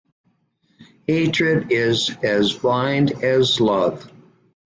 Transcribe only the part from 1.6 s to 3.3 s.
is as blind